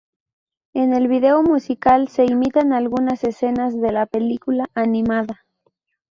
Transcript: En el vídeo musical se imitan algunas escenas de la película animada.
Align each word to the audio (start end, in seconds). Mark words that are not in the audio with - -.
En 0.73 0.93
el 0.93 1.07
vídeo 1.07 1.43
musical 1.43 2.07
se 2.07 2.25
imitan 2.25 2.73
algunas 2.73 3.23
escenas 3.23 3.79
de 3.79 3.91
la 3.91 4.07
película 4.07 4.67
animada. 4.73 5.45